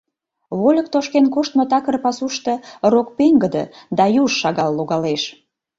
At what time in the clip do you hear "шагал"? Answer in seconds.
4.41-4.71